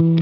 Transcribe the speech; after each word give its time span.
Selamat 0.00 0.16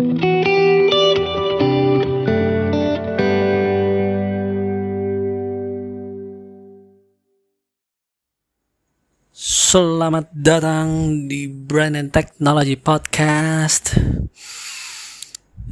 datang 10.34 11.14
di 11.30 11.46
Brand 11.46 11.94
and 11.94 12.10
Technology 12.10 12.74
Podcast. 12.74 13.94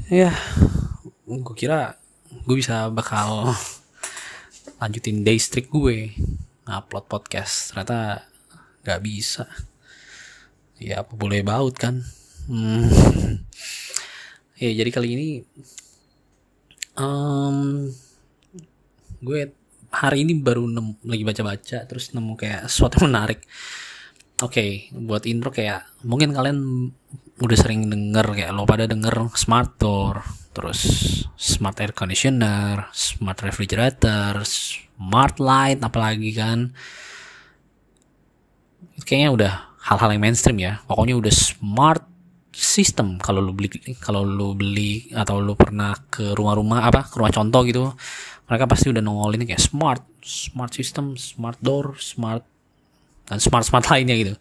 Ya, 0.07 0.31
gue 1.27 1.57
kira 1.59 1.99
gue 2.47 2.55
bisa 2.63 2.87
bakal 2.95 3.59
lanjutin 4.79 5.27
day 5.27 5.43
streak 5.43 5.67
gue 5.75 6.15
ngupload 6.63 7.11
podcast. 7.11 7.75
Ternyata 7.75 8.23
gak 8.87 9.03
bisa. 9.03 9.51
Ya, 10.79 11.03
apa 11.03 11.11
boleh 11.19 11.43
baut 11.43 11.75
kan? 11.75 12.07
Hmm. 12.47 12.87
Ya, 14.57 14.73
jadi 14.73 14.89
kali 14.89 15.09
ini 15.13 15.29
um, 16.97 17.93
gue 19.21 19.53
hari 19.93 20.25
ini 20.25 20.41
baru 20.41 20.65
nemu, 20.65 21.05
lagi 21.05 21.25
baca-baca 21.29 21.79
terus 21.85 22.17
nemu 22.17 22.33
kayak 22.41 22.65
sesuatu 22.65 23.05
menarik. 23.05 23.45
Oke, 24.41 24.53
okay, 24.53 24.71
buat 24.97 25.29
intro 25.29 25.53
kayak 25.53 25.85
mungkin 26.09 26.33
kalian 26.33 26.89
udah 27.37 27.57
sering 27.57 27.93
denger 27.93 28.33
kayak 28.33 28.53
lo 28.57 28.65
pada 28.65 28.89
denger 28.89 29.29
smart 29.37 29.77
door, 29.77 30.25
terus 30.57 30.81
smart 31.37 31.77
air 31.85 31.93
conditioner, 31.93 32.89
smart 32.97 33.45
refrigerator, 33.45 34.41
smart 34.49 35.37
light 35.37 35.85
apalagi 35.85 36.33
kan. 36.33 36.73
Kayaknya 39.05 39.31
udah 39.37 39.53
hal-hal 39.85 40.17
yang 40.17 40.25
mainstream 40.25 40.57
ya. 40.65 40.81
Pokoknya 40.89 41.13
udah 41.21 41.33
smart 41.33 42.16
system 42.57 43.21
kalau 43.21 43.45
lu 43.45 43.53
beli 43.53 43.69
kalau 44.01 44.25
lu 44.25 44.57
beli 44.57 45.13
atau 45.13 45.45
lu 45.45 45.53
pernah 45.53 45.93
ke 46.09 46.33
rumah-rumah 46.33 46.89
apa 46.89 47.05
ke 47.05 47.21
rumah 47.21 47.29
contoh 47.29 47.61
gitu 47.69 47.93
mereka 48.49 48.65
pasti 48.65 48.89
udah 48.89 49.05
nongolin 49.05 49.45
kayak 49.45 49.61
smart 49.61 50.01
smart 50.25 50.73
system 50.73 51.21
smart 51.21 51.61
door 51.61 52.01
smart 52.01 52.41
dan 53.27 53.43
smart 53.43 53.67
smart 53.67 53.87
lainnya 53.93 54.17
gitu. 54.17 54.35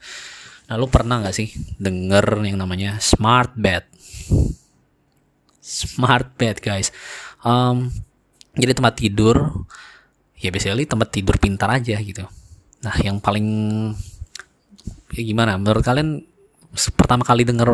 Nah 0.66 0.76
lu 0.78 0.90
pernah 0.90 1.22
nggak 1.22 1.36
sih 1.36 1.50
denger 1.78 2.42
yang 2.46 2.58
namanya 2.58 2.98
smart 3.02 3.54
bed? 3.58 3.86
Smart 5.62 6.38
bed 6.38 6.62
guys. 6.62 6.94
Um, 7.42 7.90
jadi 8.58 8.78
tempat 8.78 8.98
tidur 8.98 9.66
ya 10.38 10.50
basically 10.54 10.86
tempat 10.86 11.10
tidur 11.14 11.36
pintar 11.42 11.70
aja 11.74 11.98
gitu. 12.02 12.26
Nah 12.86 12.96
yang 13.02 13.18
paling 13.18 13.46
ya 15.14 15.22
gimana? 15.22 15.58
Menurut 15.58 15.82
kalian 15.82 16.22
pertama 16.96 17.24
kali 17.24 17.48
denger 17.48 17.72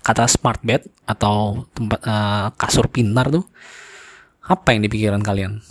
kata 0.00 0.26
smart 0.26 0.60
bed 0.64 0.88
atau 1.04 1.68
tempat 1.76 2.00
uh, 2.02 2.48
kasur 2.56 2.88
pintar 2.90 3.30
tuh 3.30 3.44
apa 4.44 4.74
yang 4.74 4.82
dipikiran 4.82 5.22
kalian? 5.22 5.62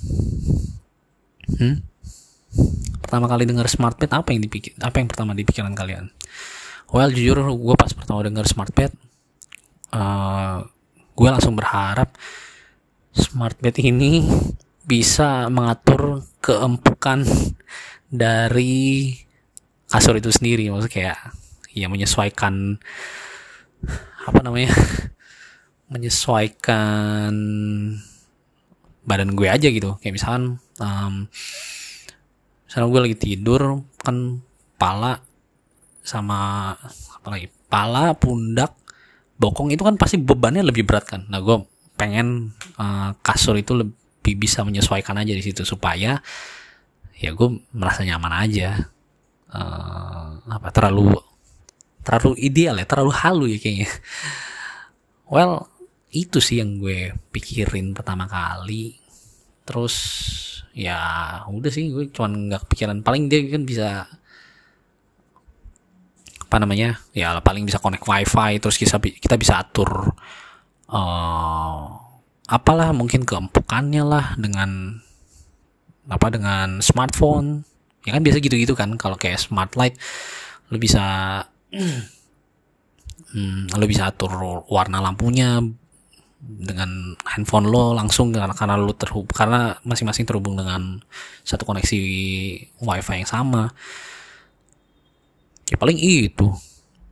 Hmm? 1.59 1.83
Pertama 3.03 3.27
kali 3.27 3.44
dengar 3.49 3.67
smart 3.67 3.99
bed 3.99 4.13
apa 4.13 4.31
yang 4.31 4.41
dipikir 4.45 4.77
apa 4.80 4.95
yang 5.02 5.09
pertama 5.11 5.36
dipikiran 5.36 5.73
kalian? 5.75 6.13
Well 6.89 7.11
jujur 7.13 7.38
gue 7.41 7.75
pas 7.77 7.91
pertama 7.91 8.23
dengar 8.23 8.47
smart 8.47 8.71
bed 8.73 8.93
uh, 9.93 10.64
gue 11.14 11.30
langsung 11.30 11.58
berharap 11.58 12.16
smart 13.11 13.58
bed 13.59 13.75
ini 13.81 14.23
bisa 14.88 15.52
mengatur 15.52 16.25
keempukan 16.41 17.21
dari 18.09 19.14
kasur 19.89 20.17
itu 20.17 20.33
sendiri 20.33 20.69
maksudnya 20.73 20.93
kayak 20.93 21.19
ya 21.80 21.88
menyesuaikan 21.88 22.75
apa 24.27 24.39
namanya? 24.44 24.72
Menyesuaikan 25.94 27.33
badan 29.08 29.33
gue 29.33 29.49
aja 29.49 29.67
gitu. 29.73 29.97
Kayak 29.97 30.21
misalkan 30.21 30.44
um, 30.77 31.25
misalnya 32.69 32.88
gue 32.94 33.02
lagi 33.09 33.17
tidur 33.17 33.81
kan 33.98 34.45
pala 34.77 35.17
sama 36.05 36.73
apa 37.17 37.27
lagi? 37.33 37.49
Pala 37.70 38.14
pundak 38.14 38.77
bokong 39.42 39.73
itu 39.73 39.81
kan 39.81 39.98
pasti 39.98 40.21
bebannya 40.21 40.61
lebih 40.61 40.86
berat 40.86 41.09
kan. 41.09 41.25
Nah 41.25 41.42
gue 41.42 41.58
pengen 41.98 42.54
uh, 42.77 43.17
kasur 43.25 43.58
itu 43.58 43.73
lebih 43.73 44.37
bisa 44.37 44.61
menyesuaikan 44.61 45.17
aja 45.17 45.33
di 45.33 45.42
situ 45.42 45.65
supaya 45.65 46.21
ya 47.17 47.30
gue 47.33 47.49
merasa 47.73 48.05
nyaman 48.05 48.33
aja. 48.45 48.77
Uh, 49.49 50.37
apa 50.45 50.70
terlalu 50.70 51.17
terlalu 52.09 52.42
ideal 52.42 52.73
ya 52.81 52.89
terlalu 52.89 53.14
halu 53.14 53.45
ya 53.45 53.58
kayaknya. 53.61 53.89
Well 55.30 55.70
itu 56.09 56.42
sih 56.42 56.58
yang 56.58 56.81
gue 56.81 57.14
pikirin 57.30 57.93
pertama 57.93 58.25
kali. 58.25 58.97
Terus 59.61 59.95
ya 60.73 60.98
udah 61.45 61.69
sih 61.69 61.93
gue 61.93 62.09
cuman 62.09 62.49
nggak 62.49 62.65
kepikiran. 62.65 63.05
Paling 63.05 63.30
dia 63.30 63.45
kan 63.53 63.61
bisa 63.61 64.09
apa 66.49 66.58
namanya 66.58 66.98
ya 67.14 67.37
paling 67.45 67.61
bisa 67.61 67.77
connect 67.77 68.09
wifi 68.09 68.58
terus 68.58 68.73
kita 68.81 68.98
kita 68.98 69.37
bisa 69.37 69.61
atur 69.61 70.17
uh, 70.89 71.86
apalah 72.49 72.89
mungkin 72.89 73.21
keempukannya 73.21 74.02
lah 74.02 74.33
dengan 74.33 74.98
apa 76.09 76.27
dengan 76.33 76.81
smartphone. 76.81 77.61
Ya 78.02 78.17
kan 78.17 78.25
biasa 78.25 78.42
gitu-gitu 78.42 78.73
kan 78.73 78.98
kalau 78.98 79.14
kayak 79.14 79.37
smart 79.37 79.77
light 79.77 79.93
lo 80.73 80.81
bisa 80.81 81.05
hmm, 81.73 83.73
lo 83.73 83.85
bisa 83.85 84.09
atur 84.09 84.65
warna 84.69 85.02
lampunya 85.02 85.61
dengan 86.39 87.19
handphone 87.27 87.67
lo 87.67 87.91
langsung 87.91 88.31
karena 88.31 88.55
karena 88.55 88.80
lo 88.80 88.95
terhubung 88.95 89.35
karena 89.35 89.75
masing-masing 89.83 90.23
terhubung 90.23 90.55
dengan 90.55 91.03
satu 91.43 91.67
koneksi 91.67 91.99
wifi 92.80 93.15
yang 93.19 93.30
sama. 93.30 93.75
Ya 95.69 95.77
paling 95.77 95.99
itu. 95.99 96.47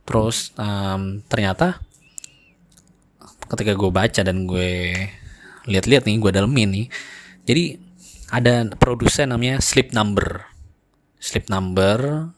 Terus 0.08 0.56
um, 0.56 1.20
ternyata 1.28 1.84
ketika 3.48 3.76
gue 3.76 3.90
baca 3.92 4.20
dan 4.24 4.48
gue 4.48 4.72
lihat-lihat 5.68 6.08
nih 6.08 6.16
gue 6.16 6.32
dalemin 6.32 6.68
nih 6.72 6.88
jadi 7.48 7.80
ada 8.28 8.68
produsen 8.76 9.32
namanya 9.32 9.64
Sleep 9.64 9.96
Number. 9.96 10.44
Sleep 11.16 11.48
Number 11.48 12.28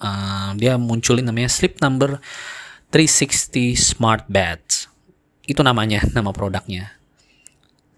uh, 0.00 0.50
dia 0.56 0.80
munculin 0.80 1.24
namanya 1.28 1.52
Sleep 1.52 1.78
Number 1.78 2.18
360 2.92 3.76
Smart 3.76 4.26
Beds. 4.26 4.90
Itu 5.46 5.62
namanya 5.62 6.02
nama 6.16 6.34
produknya. 6.34 7.00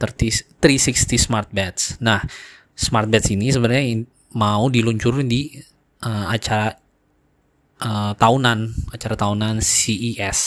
30, 0.02 0.58
360 0.58 1.14
smart 1.14 1.46
beds. 1.54 1.94
Nah 2.02 2.18
smart 2.74 3.06
beds 3.06 3.30
ini 3.30 3.54
sebenarnya 3.54 4.02
mau 4.34 4.66
diluncurin 4.66 5.30
di 5.30 5.54
uh, 6.02 6.26
acara 6.26 6.74
uh, 7.78 8.12
tahunan 8.16 8.90
acara 8.90 9.14
tahunan 9.14 9.62
CES 9.62 10.38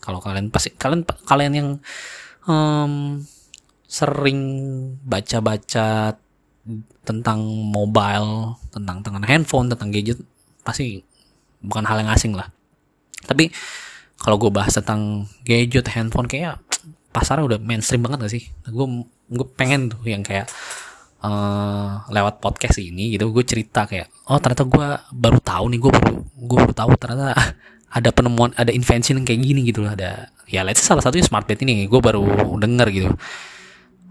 kalau 0.00 0.22
kalian 0.22 0.48
pasti 0.48 0.72
kalian 0.76 1.02
kalian 1.26 1.52
yang 1.52 1.68
um, 2.46 3.20
sering 3.90 4.40
baca-baca 5.02 6.14
tentang 7.02 7.40
mobile 7.66 8.60
tentang 8.70 9.02
tentang 9.02 9.24
handphone 9.26 9.66
tentang 9.72 9.90
gadget 9.90 10.20
pasti 10.70 11.02
bukan 11.60 11.84
hal 11.84 12.06
yang 12.06 12.10
asing 12.14 12.32
lah. 12.38 12.46
Tapi 13.26 13.50
kalau 14.16 14.38
gue 14.38 14.50
bahas 14.54 14.72
tentang 14.72 15.26
gadget 15.42 15.90
handphone 15.92 16.30
kayak 16.30 16.62
pasarnya 17.10 17.56
udah 17.56 17.58
mainstream 17.58 18.06
banget 18.06 18.18
gak 18.22 18.32
sih? 18.32 18.42
Gue 18.70 18.86
gue 19.30 19.46
pengen 19.58 19.90
tuh 19.90 20.02
yang 20.06 20.22
kayak 20.22 20.46
uh, 21.24 22.04
lewat 22.10 22.40
podcast 22.40 22.80
ini 22.80 23.14
gitu 23.14 23.30
gue 23.30 23.44
cerita 23.44 23.84
kayak 23.86 24.10
oh 24.28 24.40
ternyata 24.40 24.64
gue 24.66 24.86
baru 25.14 25.38
tahu 25.40 25.64
nih 25.70 25.78
gue 25.78 25.92
baru 25.92 26.14
gue 26.24 26.58
baru 26.66 26.74
tahu 26.74 26.90
ternyata 26.96 27.36
ada 27.96 28.10
penemuan 28.14 28.50
ada 28.54 28.70
invensi 28.70 29.14
yang 29.14 29.26
kayak 29.26 29.40
gini 29.42 29.66
gitu 29.66 29.86
ada 29.86 30.30
ya 30.50 30.66
let's 30.66 30.82
say 30.82 30.90
salah 30.90 31.02
satunya 31.02 31.26
smart 31.26 31.46
bed 31.46 31.62
ini 31.62 31.86
gue 31.86 32.00
baru 32.00 32.24
denger 32.58 32.88
gitu 32.90 33.10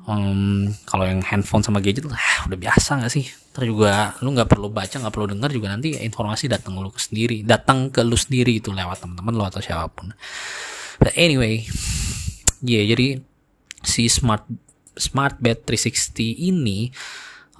um, 0.09 0.65
kalau 0.89 1.05
yang 1.05 1.21
handphone 1.21 1.61
sama 1.61 1.77
gadget 1.77 2.09
lah 2.09 2.17
udah 2.49 2.57
biasa 2.57 3.05
gak 3.05 3.13
sih? 3.13 3.29
Terus 3.53 3.67
juga 3.69 4.17
lu 4.25 4.33
nggak 4.33 4.49
perlu 4.49 4.73
baca 4.73 4.97
nggak 4.97 5.13
perlu 5.13 5.27
denger 5.29 5.49
juga 5.53 5.67
nanti 5.69 5.93
informasi 5.93 6.49
datang 6.49 6.81
lu 6.81 6.89
ke 6.89 7.01
sendiri 7.01 7.45
datang 7.45 7.93
ke 7.93 8.01
lu 8.01 8.17
sendiri 8.17 8.57
itu 8.57 8.73
lewat 8.73 9.05
teman-teman 9.05 9.33
lu 9.37 9.43
atau 9.45 9.61
siapa 9.61 9.85
pun. 9.93 10.09
But 10.97 11.13
anyway 11.13 11.63
ya 12.65 12.81
yeah, 12.81 12.83
jadi 12.91 13.07
si 13.85 14.11
smart 14.11 14.43
smart 14.99 15.39
bed 15.39 15.63
360 15.63 16.51
ini 16.51 16.91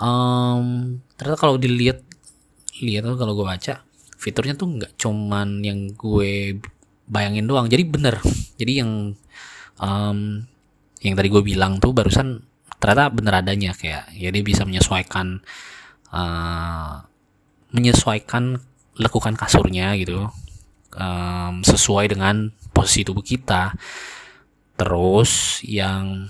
um, 0.02 1.00
ternyata 1.16 1.40
kalau 1.40 1.56
dilihat 1.56 2.04
lihat 2.84 3.08
tuh 3.08 3.20
kalau 3.20 3.36
gue 3.36 3.48
baca 3.48 3.84
fiturnya 4.20 4.56
tuh 4.60 4.68
nggak 4.68 5.00
cuman 5.00 5.64
yang 5.64 5.96
gue 5.96 6.60
bayangin 7.08 7.48
doang. 7.48 7.72
Jadi 7.72 7.84
bener 7.88 8.20
jadi 8.60 8.84
yang 8.84 9.16
um, 9.80 10.20
yang 11.00 11.16
tadi 11.16 11.28
gue 11.32 11.44
bilang 11.44 11.80
tuh 11.80 11.96
barusan 11.96 12.44
ternyata 12.80 13.12
bener 13.12 13.34
adanya 13.44 13.72
kayak 13.76 14.08
ya 14.16 14.32
bisa 14.32 14.64
menyesuaikan 14.64 15.44
uh, 16.12 17.04
menyesuaikan 17.76 18.60
lekukan 19.00 19.36
kasurnya 19.40 19.96
gitu 19.96 20.28
um, 20.96 21.64
sesuai 21.64 22.12
dengan 22.12 22.52
posisi 22.76 23.08
tubuh 23.08 23.24
kita. 23.24 23.76
Terus 24.80 25.64
yang 25.68 26.28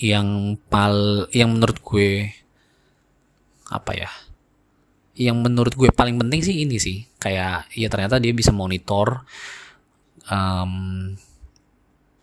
yang 0.00 0.56
pal 0.68 1.28
yang 1.32 1.52
menurut 1.52 1.80
gue 1.84 2.32
apa 3.70 3.92
ya 3.92 4.10
yang 5.20 5.44
menurut 5.44 5.76
gue 5.76 5.92
paling 5.92 6.16
penting 6.16 6.40
sih 6.40 6.64
ini 6.64 6.76
sih. 6.80 7.04
Kayak 7.20 7.68
ya 7.76 7.88
ternyata 7.92 8.16
dia 8.16 8.32
bisa 8.32 8.52
monitor 8.52 9.24
um, 10.28 11.12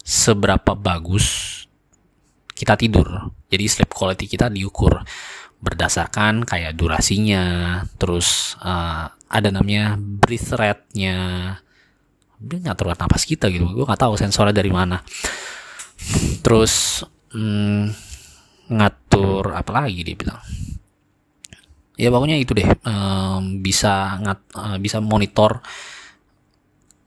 seberapa 0.07 0.71
bagus 0.71 1.59
kita 2.55 2.79
tidur. 2.79 3.35
Jadi 3.51 3.63
sleep 3.67 3.91
quality 3.91 4.31
kita 4.31 4.47
diukur 4.47 5.03
berdasarkan 5.59 6.47
kayak 6.47 6.79
durasinya 6.79 7.81
terus 7.99 8.55
uh, 8.63 9.11
ada 9.27 9.49
namanya 9.51 9.99
breath 9.99 10.55
rate-nya. 10.55 11.17
Dia 12.39 12.57
ngatur 12.63 12.95
napas 12.95 13.27
kita 13.27 13.51
gitu. 13.51 13.67
Gue 13.67 13.83
nggak 13.83 13.99
tahu 13.99 14.15
sensornya 14.15 14.55
dari 14.55 14.71
mana. 14.71 15.03
Terus 16.39 17.03
hmm, 17.35 17.91
ngatur 18.71 19.51
apa 19.51 19.71
lagi 19.75 20.07
dia 20.07 20.15
bilang? 20.15 20.39
Ya 21.97 22.13
pokoknya 22.13 22.37
itu 22.39 22.53
deh. 22.55 22.69
Um, 22.85 23.59
bisa 23.59 24.21
ngat 24.21 24.39
uh, 24.55 24.77
bisa 24.77 25.01
monitor 25.01 25.59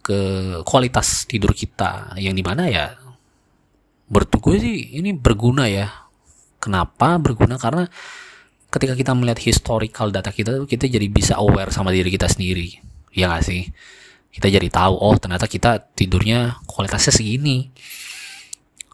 ke 0.00 0.20
kualitas 0.64 1.29
tidur 1.29 1.52
kita. 1.52 2.17
Yang 2.17 2.35
di 2.41 2.44
mana 2.44 2.67
ya 2.69 2.97
menurut 4.11 4.29
gue 4.29 4.56
sih 4.58 4.76
ini 4.99 5.14
berguna 5.14 5.70
ya. 5.70 5.87
Kenapa 6.61 7.17
berguna? 7.17 7.56
Karena 7.56 7.88
ketika 8.70 8.94
kita 8.94 9.12
melihat 9.17 9.41
historical 9.43 10.12
data 10.12 10.31
kita 10.31 10.62
kita 10.67 10.87
jadi 10.87 11.06
bisa 11.11 11.38
aware 11.38 11.73
sama 11.73 11.94
diri 11.94 12.11
kita 12.12 12.29
sendiri. 12.29 12.79
Ya 13.14 13.31
gak 13.31 13.47
sih? 13.47 13.70
Kita 14.31 14.47
jadi 14.47 14.69
tahu 14.70 14.94
oh 14.94 15.17
ternyata 15.19 15.50
kita 15.50 15.82
tidurnya 15.94 16.61
kualitasnya 16.67 17.11
segini. 17.14 17.70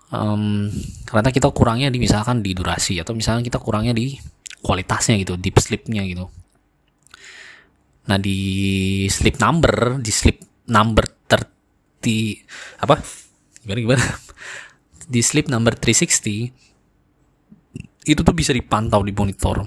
Um, 0.07 0.71
ternyata 1.03 1.35
kita 1.35 1.51
kurangnya 1.51 1.91
di 1.91 1.99
misalkan 1.99 2.39
di 2.39 2.55
durasi 2.55 3.03
atau 3.03 3.11
misalkan 3.11 3.43
kita 3.43 3.59
kurangnya 3.59 3.91
di 3.91 4.15
kualitasnya 4.63 5.19
gitu 5.19 5.35
deep 5.37 5.59
sleepnya 5.59 6.07
gitu. 6.07 6.31
Nah 8.07 8.19
di 8.23 8.39
sleep 9.11 9.43
number 9.43 9.99
di 9.99 10.13
sleep 10.15 10.56
number 10.67 11.07
30 11.31 12.83
apa? 12.83 13.01
Gimana 13.63 13.81
gimana? 13.81 14.05
Di 15.13 15.23
sleep 15.23 15.47
number 15.51 15.75
360 15.79 16.51
itu 18.07 18.21
tuh 18.23 18.35
bisa 18.35 18.55
dipantau 18.55 19.03
di 19.03 19.11
monitor. 19.11 19.67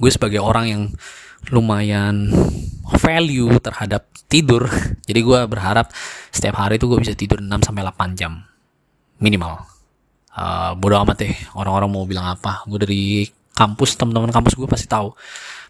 Gue 0.00 0.08
sebagai 0.08 0.40
orang 0.40 0.64
yang 0.68 0.82
lumayan 1.52 2.32
value 2.96 3.52
terhadap 3.60 4.08
tidur 4.28 4.68
jadi 5.08 5.20
gue 5.24 5.40
berharap 5.48 5.88
setiap 6.28 6.60
hari 6.60 6.76
tuh 6.76 6.92
gue 6.92 7.00
bisa 7.00 7.16
tidur 7.16 7.40
6 7.40 7.48
sampai 7.64 7.84
8 7.84 8.16
jam 8.16 8.44
minimal. 9.20 9.64
Uh, 10.38 10.72
bodo 10.78 10.96
amat 11.02 11.16
deh 11.24 11.34
orang-orang 11.52 11.88
mau 11.90 12.04
bilang 12.08 12.32
apa. 12.32 12.64
Gue 12.64 12.78
dari 12.80 13.04
kampus 13.52 13.98
teman-teman 13.98 14.30
kampus 14.30 14.54
gue 14.54 14.68
pasti 14.70 14.86
tahu 14.86 15.10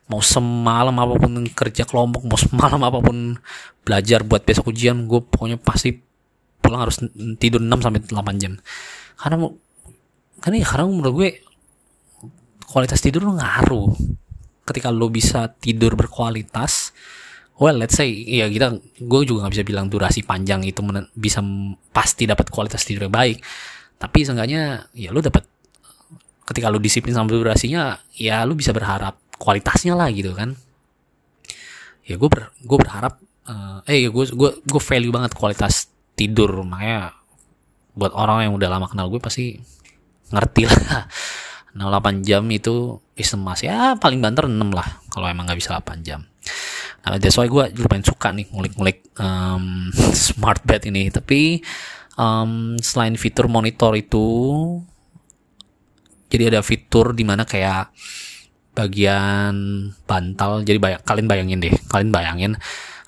mau 0.09 0.25
semalam 0.25 0.97
apa 0.97 1.15
pun 1.21 1.33
kerja 1.53 1.85
kelompok 1.85 2.25
mau 2.25 2.41
semalam 2.41 2.81
apa 2.81 2.99
pun 3.05 3.37
belajar 3.85 4.25
buat 4.25 4.43
besok 4.43 4.73
ujian 4.73 5.05
gue 5.05 5.21
pokoknya 5.21 5.61
pasti 5.61 5.93
pulang 6.59 6.89
harus 6.89 7.01
tidur 7.37 7.61
6 7.61 7.69
sampai 7.81 8.01
8 8.05 8.43
jam. 8.43 8.53
Karena 9.21 9.37
karena 10.41 10.57
ya 10.61 10.67
karena 10.67 10.85
menurut 10.89 11.15
gue 11.15 11.31
kualitas 12.65 13.01
tidur 13.05 13.29
ngaruh. 13.29 13.93
Ketika 14.65 14.93
lo 14.93 15.09
bisa 15.09 15.49
tidur 15.49 15.97
berkualitas 15.97 16.93
well 17.59 17.75
let's 17.81 17.97
say 17.97 18.09
ya 18.09 18.49
kita 18.49 18.77
gue 19.01 19.21
juga 19.25 19.49
nggak 19.49 19.55
bisa 19.57 19.65
bilang 19.65 19.89
durasi 19.89 20.23
panjang 20.23 20.63
itu 20.63 20.85
bisa 21.17 21.41
pasti 21.91 22.25
dapat 22.25 22.49
kualitas 22.49 22.85
tidur 22.85 23.09
yang 23.09 23.17
baik. 23.17 23.45
Tapi 24.01 24.19
seenggaknya 24.25 24.89
ya 24.97 25.13
lo 25.13 25.21
dapat 25.21 25.45
ketika 26.49 26.73
lu 26.73 26.81
disiplin 26.81 27.13
sama 27.13 27.29
durasinya 27.29 28.01
ya 28.17 28.41
lu 28.49 28.57
bisa 28.57 28.73
berharap 28.73 29.28
kualitasnya 29.38 29.94
lah 29.94 30.11
gitu 30.11 30.35
kan. 30.35 30.58
Ya 32.05 32.19
gue 32.19 32.29
ber, 32.29 32.50
gue 32.58 32.79
berharap 32.79 33.23
uh, 33.46 33.81
eh 33.87 34.11
gue 34.11 34.25
gue 34.35 34.50
gue 34.67 34.82
value 34.82 35.14
banget 35.14 35.32
kualitas 35.38 35.88
tidur. 36.19 36.67
Makanya 36.67 37.14
buat 37.94 38.12
orang 38.14 38.50
yang 38.50 38.55
udah 38.58 38.69
lama 38.70 38.87
kenal 38.90 39.08
gue 39.08 39.23
pasti 39.23 39.58
ngerti 40.35 40.62
lah. 40.67 41.06
8 41.79 42.26
jam 42.26 42.43
itu 42.50 42.99
isemas 43.14 43.62
ya 43.62 43.94
paling 43.94 44.19
banter 44.19 44.50
6 44.50 44.58
lah 44.75 44.99
kalau 45.14 45.31
emang 45.31 45.46
nggak 45.46 45.61
bisa 45.62 45.79
8 45.79 46.02
jam. 46.02 46.26
Nah 47.06 47.17
that's 47.23 47.38
why 47.38 47.46
gue 47.46 47.70
lumayan 47.79 48.02
suka 48.02 48.35
nih 48.35 48.50
ngulik-ngulik 48.50 49.14
um, 49.23 49.93
smart 50.26 50.67
bed 50.67 50.90
ini. 50.90 51.12
Tapi 51.14 51.62
um, 52.19 52.75
selain 52.82 53.14
fitur 53.14 53.46
monitor 53.46 53.94
itu 53.94 54.26
jadi 56.29 56.52
ada 56.52 56.61
fitur 56.61 57.17
di 57.17 57.25
mana 57.25 57.46
kayak 57.46 57.94
bagian 58.79 59.55
bantal. 60.07 60.63
Jadi 60.63 60.79
bayang, 60.79 61.03
kalian 61.03 61.27
bayangin 61.27 61.59
deh 61.59 61.75
kalian 61.91 62.11
bayangin 62.15 62.53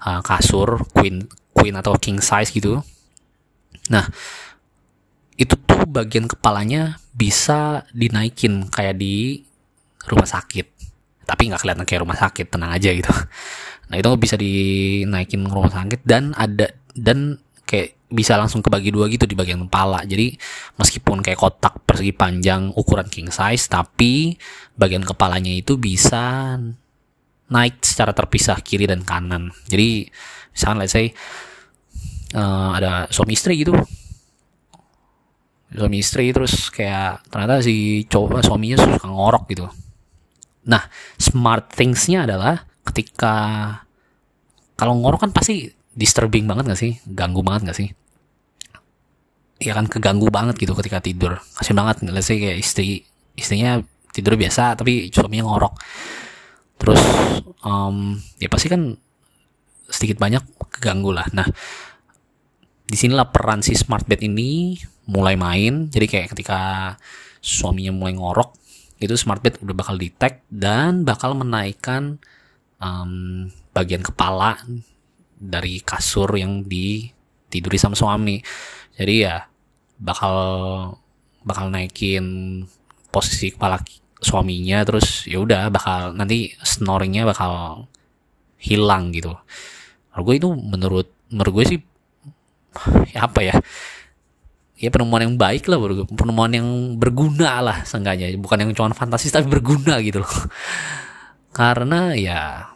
uh, 0.02 0.18
kasur 0.26 0.82
queen 0.90 1.30
queen 1.54 1.78
atau 1.78 1.94
king 1.94 2.18
size 2.18 2.50
gitu. 2.50 2.82
Nah 3.94 4.10
itu 5.38 5.54
tuh 5.54 5.86
bagian 5.86 6.26
kepalanya 6.26 6.98
bisa 7.14 7.86
dinaikin 7.94 8.66
kayak 8.66 8.98
di 8.98 9.46
rumah 10.10 10.26
sakit. 10.26 10.66
Tapi 11.22 11.42
nggak 11.46 11.62
kelihatan 11.62 11.86
kayak 11.86 12.02
rumah 12.02 12.18
sakit 12.18 12.46
tenang 12.50 12.74
aja 12.74 12.90
gitu. 12.90 13.12
Nah 13.90 13.96
itu 13.98 14.10
bisa 14.18 14.34
dinaikin 14.34 15.46
rumah 15.46 15.70
sakit 15.70 16.02
dan 16.06 16.34
ada 16.34 16.74
dan 16.94 17.38
kayak 17.66 17.99
bisa 18.10 18.34
langsung 18.34 18.60
kebagi 18.60 18.90
dua 18.90 19.06
gitu 19.06 19.24
di 19.24 19.38
bagian 19.38 19.70
kepala. 19.70 20.02
Jadi 20.02 20.34
meskipun 20.76 21.22
kayak 21.22 21.38
kotak 21.38 21.80
persegi 21.86 22.10
panjang 22.10 22.74
ukuran 22.74 23.06
king 23.06 23.30
size, 23.30 23.70
tapi 23.70 24.34
bagian 24.74 25.06
kepalanya 25.06 25.54
itu 25.54 25.78
bisa 25.78 26.58
naik 27.50 27.82
secara 27.82 28.10
terpisah 28.10 28.58
kiri 28.60 28.90
dan 28.90 29.06
kanan. 29.06 29.54
Jadi 29.70 30.10
misalnya 30.50 30.76
let's 30.84 30.94
say 30.94 31.14
uh, 32.34 32.74
ada 32.74 33.06
suami 33.10 33.38
istri 33.38 33.62
gitu. 33.62 33.74
Suami 35.70 36.02
istri 36.02 36.34
terus 36.34 36.66
kayak 36.74 37.30
ternyata 37.30 37.62
si 37.62 38.02
cowok 38.10 38.42
suaminya 38.42 38.76
suka 38.82 39.06
ngorok 39.06 39.44
gitu. 39.54 39.66
Nah, 40.66 40.82
smart 41.16 41.72
thingsnya 41.72 42.26
adalah 42.26 42.66
ketika 42.84 43.34
kalau 44.74 44.98
ngorok 44.98 45.28
kan 45.28 45.32
pasti 45.32 45.70
disturbing 45.94 46.46
banget 46.46 46.74
gak 46.74 46.80
sih? 46.80 46.98
Ganggu 47.06 47.42
banget 47.42 47.70
gak 47.72 47.78
sih? 47.78 47.88
Ya 49.60 49.76
kan 49.76 49.86
keganggu 49.90 50.32
banget 50.32 50.56
gitu 50.56 50.72
ketika 50.72 51.04
tidur. 51.04 51.36
Kasih 51.58 51.76
banget, 51.76 52.06
let's 52.08 52.28
say 52.30 52.40
kayak 52.40 52.58
istri 52.58 53.04
istrinya 53.36 53.80
tidur 54.10 54.34
biasa 54.34 54.74
tapi 54.74 55.12
suaminya 55.12 55.46
ngorok. 55.46 55.74
Terus 56.80 57.00
um, 57.60 58.16
ya 58.40 58.48
pasti 58.48 58.72
kan 58.72 58.96
sedikit 59.90 60.16
banyak 60.16 60.40
keganggu 60.72 61.12
lah. 61.12 61.28
Nah, 61.36 61.44
di 62.86 62.96
sinilah 62.96 63.28
peran 63.28 63.60
si 63.60 63.76
smart 63.76 64.08
bed 64.08 64.24
ini 64.24 64.80
mulai 65.10 65.36
main. 65.36 65.92
Jadi 65.92 66.06
kayak 66.08 66.32
ketika 66.32 66.60
suaminya 67.44 67.92
mulai 67.92 68.16
ngorok, 68.16 68.56
itu 69.00 69.12
smart 69.18 69.44
bed 69.44 69.60
udah 69.60 69.76
bakal 69.76 70.00
detect 70.00 70.44
dan 70.48 71.04
bakal 71.04 71.36
menaikkan 71.36 72.16
um, 72.80 73.48
bagian 73.76 74.00
kepala 74.00 74.56
dari 75.40 75.80
kasur 75.80 76.28
yang 76.36 76.68
ditiduri 76.68 77.80
sama 77.80 77.96
suami. 77.96 78.36
Jadi 78.92 79.14
ya 79.24 79.40
bakal 79.96 80.36
bakal 81.40 81.72
naikin 81.72 82.24
posisi 83.08 83.56
kepala 83.56 83.80
suaminya 84.20 84.84
terus 84.84 85.24
ya 85.24 85.40
udah 85.40 85.72
bakal 85.72 86.12
nanti 86.12 86.52
snoringnya 86.60 87.24
bakal 87.24 87.84
hilang 88.60 89.16
gitu. 89.16 89.32
Menurut 90.12 90.24
gue 90.28 90.34
itu 90.36 90.48
menurut 90.52 91.08
menurut 91.32 91.52
gue 91.56 91.64
sih 91.64 91.80
ya 93.16 93.26
apa 93.26 93.40
ya 93.40 93.56
ya 94.80 94.88
penemuan 94.88 95.24
yang 95.28 95.36
baik 95.36 95.68
lah 95.68 95.76
penemuan 96.08 96.52
yang 96.52 96.68
berguna 97.00 97.64
lah 97.64 97.78
seenggaknya. 97.88 98.36
Bukan 98.36 98.60
yang 98.60 98.70
cuma 98.76 98.92
fantastis 98.92 99.32
tapi 99.32 99.48
berguna 99.48 99.96
gitu 100.04 100.20
loh. 100.20 100.34
Karena 101.58 102.12
ya 102.12 102.70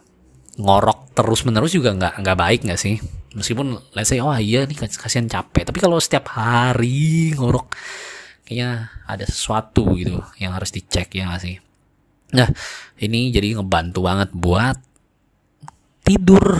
ngorok 0.55 1.11
terus 1.11 1.43
menerus 1.43 1.75
juga 1.75 1.91
nggak 1.95 2.23
nggak 2.23 2.37
baik 2.37 2.59
nggak 2.67 2.79
sih? 2.79 2.95
Meskipun 3.35 3.75
let's 3.91 4.11
say 4.11 4.23
oh 4.23 4.31
iya 4.35 4.63
nih 4.63 4.79
kasihan 4.79 5.27
capek. 5.27 5.67
Tapi 5.67 5.79
kalau 5.83 5.99
setiap 5.99 6.31
hari 6.31 7.35
ngorok 7.35 7.75
kayaknya 8.47 8.93
ada 9.03 9.25
sesuatu 9.27 9.97
gitu 9.99 10.21
yang 10.39 10.55
harus 10.55 10.71
dicek 10.71 11.11
ya 11.11 11.27
nggak 11.27 11.43
sih? 11.43 11.55
Nah 12.35 12.47
ini 12.99 13.31
jadi 13.31 13.59
ngebantu 13.59 13.99
banget 14.07 14.29
buat 14.31 14.77
tidur. 16.07 16.55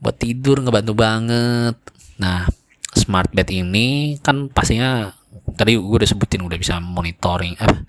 Buat 0.00 0.16
tidur 0.16 0.64
ngebantu 0.64 0.92
banget. 0.96 1.76
Nah 2.16 2.48
smart 2.96 3.30
bed 3.36 3.52
ini 3.52 4.16
kan 4.24 4.48
pastinya 4.48 5.12
tadi 5.54 5.76
gue 5.76 5.96
udah 6.00 6.08
sebutin 6.08 6.42
udah 6.42 6.58
bisa 6.58 6.82
monitoring 6.82 7.54
eh, 7.54 7.86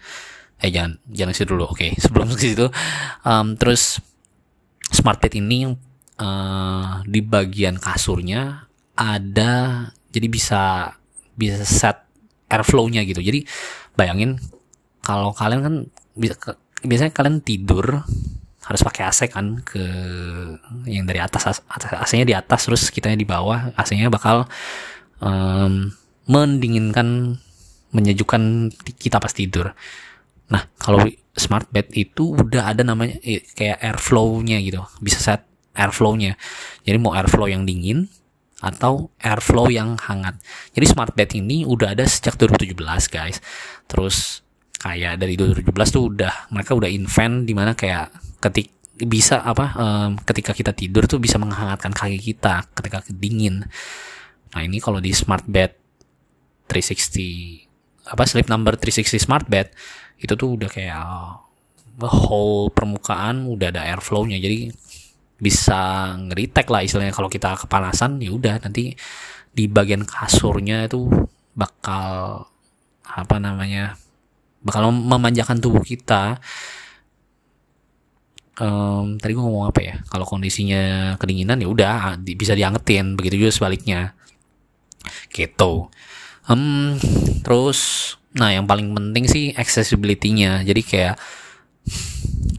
eh 0.61 0.69
jangan 0.69 1.01
jangan 1.09 1.33
situ 1.33 1.55
dulu 1.55 1.71
oke. 1.71 1.79
Okay. 1.79 1.91
sebelum 2.03 2.27
ke 2.35 2.51
situ 2.51 2.67
um, 3.23 3.55
terus 3.55 4.03
smart 4.91 5.23
bed 5.23 5.33
ini 5.39 5.71
uh, 6.19 7.01
di 7.07 7.21
bagian 7.23 7.79
kasurnya 7.79 8.67
ada 8.93 9.87
jadi 10.11 10.27
bisa 10.27 10.93
bisa 11.33 11.63
set 11.63 12.05
airflow-nya 12.51 13.07
gitu 13.07 13.23
jadi 13.23 13.47
bayangin 13.95 14.37
kalau 15.01 15.31
kalian 15.31 15.61
kan 15.63 15.75
bisa 16.13 16.35
biasanya 16.83 17.15
kalian 17.15 17.39
tidur 17.41 18.03
harus 18.61 18.81
pakai 18.85 19.09
AC 19.09 19.31
kan 19.33 19.57
ke 19.65 19.81
yang 20.85 21.09
dari 21.09 21.17
atas 21.17 21.65
AC-nya 21.65 22.25
di 22.27 22.35
atas 22.37 22.69
terus 22.69 22.93
kitanya 22.93 23.17
di 23.17 23.25
bawah 23.25 23.73
AC-nya 23.73 24.13
bakal 24.13 24.45
um, 25.17 25.89
mendinginkan 26.29 27.41
menyejukkan 27.91 28.71
kita 28.95 29.19
pas 29.19 29.33
tidur. 29.35 29.75
Nah, 30.47 30.63
kalau 30.79 31.03
smart 31.35 31.71
bed 31.71 31.91
itu 31.95 32.35
udah 32.35 32.75
ada 32.75 32.83
namanya 32.83 33.19
kayak 33.55 33.79
airflow-nya 33.79 34.57
gitu. 34.63 34.83
Bisa 34.99 35.19
set 35.19 35.41
airflow-nya. 35.75 36.35
Jadi 36.83 36.97
mau 36.99 37.15
airflow 37.15 37.47
yang 37.47 37.63
dingin 37.63 38.11
atau 38.61 39.09
airflow 39.17 39.71
yang 39.73 39.97
hangat. 39.97 40.37
Jadi 40.75 40.85
smart 40.85 41.17
bed 41.17 41.33
ini 41.33 41.65
udah 41.65 41.97
ada 41.97 42.05
sejak 42.05 42.37
2017, 42.37 42.77
guys. 43.09 43.41
Terus 43.89 44.45
kayak 44.81 45.21
dari 45.21 45.37
2017 45.37 45.93
tuh 45.93 46.03
udah 46.09 46.33
mereka 46.53 46.73
udah 46.73 46.89
invent 46.89 47.45
di 47.45 47.53
mana 47.53 47.77
kayak 47.77 48.09
ketik 48.41 48.73
bisa 49.01 49.41
apa 49.41 49.73
um, 49.77 50.09
ketika 50.21 50.53
kita 50.53 50.73
tidur 50.77 51.09
tuh 51.09 51.17
bisa 51.17 51.41
menghangatkan 51.41 51.93
kaki 51.93 52.21
kita 52.21 52.65
ketika 52.77 53.01
dingin. 53.09 53.65
Nah 54.53 54.61
ini 54.61 54.77
kalau 54.77 55.01
di 55.01 55.13
smart 55.13 55.45
bed 55.49 55.73
360 56.69 58.11
apa 58.11 58.23
sleep 58.25 58.49
number 58.49 58.73
360 58.77 59.21
smart 59.21 59.45
bed 59.45 59.69
itu 60.21 60.33
tuh 60.37 60.53
udah 60.53 60.69
kayak 60.69 61.01
whole 61.97 62.69
permukaan 62.69 63.49
udah 63.49 63.73
ada 63.73 63.81
airflow-nya. 63.89 64.37
Jadi 64.37 64.69
bisa 65.41 66.13
ngeritek 66.21 66.69
lah 66.69 66.85
istilahnya. 66.85 67.13
Kalau 67.13 67.27
kita 67.27 67.57
kepanasan 67.57 68.21
ya 68.21 68.31
udah 68.31 68.61
nanti 68.61 68.93
di 69.51 69.65
bagian 69.67 70.05
kasurnya 70.05 70.87
itu 70.87 71.09
bakal 71.57 72.45
apa 73.03 73.35
namanya 73.41 73.97
bakal 74.61 74.93
memanjakan 74.93 75.57
tubuh 75.57 75.81
kita. 75.81 76.37
Um, 78.61 79.17
tadi 79.17 79.33
gue 79.33 79.41
ngomong 79.41 79.73
apa 79.73 79.81
ya? 79.81 79.95
Kalau 80.05 80.29
kondisinya 80.29 81.17
kedinginan 81.17 81.57
ya 81.57 81.67
udah 81.67 82.21
bisa 82.21 82.53
diangetin. 82.53 83.17
Begitu 83.17 83.41
juga 83.41 83.51
sebaliknya. 83.57 84.13
Gitu. 85.33 85.89
Um, 86.45 86.93
terus 87.41 88.13
nah 88.31 88.49
yang 88.53 88.63
paling 88.67 88.95
penting 88.95 89.27
sih 89.27 89.51
accessibility-nya. 89.55 90.63
Jadi 90.63 90.81
kayak 90.85 91.15